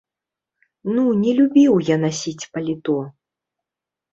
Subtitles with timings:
[0.95, 2.97] Ну, не любіў я насіць паліто.